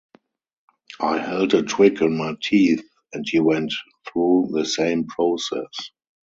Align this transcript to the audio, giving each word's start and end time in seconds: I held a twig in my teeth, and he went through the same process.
I 0.99 1.19
held 1.19 1.53
a 1.53 1.61
twig 1.61 2.01
in 2.01 2.17
my 2.17 2.33
teeth, 2.41 2.83
and 3.13 3.23
he 3.29 3.39
went 3.39 3.71
through 4.07 4.49
the 4.51 4.65
same 4.65 5.05
process. 5.05 5.91